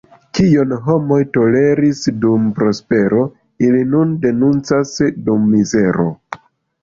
[0.37, 3.21] Kion homoj toleris dum prospero,
[3.67, 4.95] ili nun denuncas
[5.29, 6.09] dum mizero.